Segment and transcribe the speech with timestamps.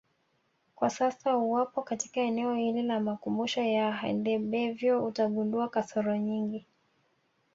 [0.75, 6.65] Kwa sasa uwapo katika eneo hili la makumbusho ya Handebevyo utagundua kasoro nyingi